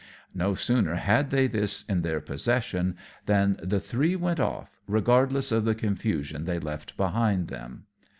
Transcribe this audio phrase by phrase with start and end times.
[0.33, 5.63] No sooner had they this in their possession than the three went off, regardless of
[5.63, 7.85] the confusion they left behind them.